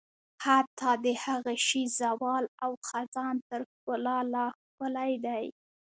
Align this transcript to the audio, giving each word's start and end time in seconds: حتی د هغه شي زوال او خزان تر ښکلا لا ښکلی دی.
حتی 0.43 0.91
د 1.03 1.05
هغه 1.23 1.53
شي 1.67 1.83
زوال 1.99 2.43
او 2.63 2.71
خزان 2.87 3.35
تر 3.49 3.61
ښکلا 3.71 4.17
لا 4.33 4.45
ښکلی 4.63 5.13
دی. 5.25 5.45